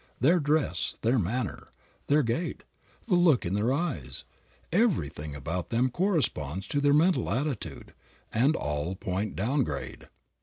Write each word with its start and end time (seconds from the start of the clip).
Their 0.19 0.39
dress, 0.39 0.95
their 1.01 1.19
manner, 1.19 1.67
their 2.07 2.23
gait, 2.23 2.63
the 3.07 3.13
look 3.13 3.45
in 3.45 3.53
their 3.53 3.71
eyes, 3.71 4.23
everything 4.71 5.35
about 5.35 5.69
them 5.69 5.91
corresponds 5.91 6.67
to 6.69 6.81
their 6.81 6.91
mental 6.91 7.29
attitude, 7.29 7.93
and 8.33 8.55
all 8.55 8.95
point 8.95 9.35
downgrade. 9.35 10.07